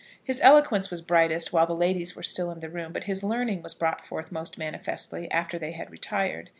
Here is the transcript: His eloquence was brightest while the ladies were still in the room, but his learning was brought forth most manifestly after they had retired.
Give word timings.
His 0.23 0.41
eloquence 0.41 0.89
was 0.89 0.99
brightest 0.99 1.53
while 1.53 1.67
the 1.67 1.75
ladies 1.75 2.15
were 2.15 2.23
still 2.23 2.49
in 2.49 2.59
the 2.59 2.71
room, 2.71 2.91
but 2.91 3.03
his 3.03 3.23
learning 3.23 3.61
was 3.61 3.75
brought 3.75 4.03
forth 4.03 4.31
most 4.31 4.57
manifestly 4.57 5.29
after 5.29 5.59
they 5.59 5.73
had 5.73 5.91
retired. 5.91 6.49